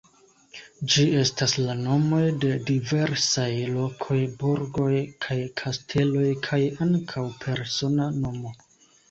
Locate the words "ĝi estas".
0.93-1.51